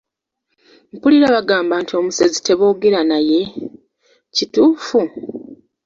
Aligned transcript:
Mpulira 0.93 1.27
bagamba 1.35 1.73
nti 1.81 1.93
omusezi 1.99 2.37
teboogera 2.41 2.99
naye, 3.09 3.41
Kituufu? 4.35 4.99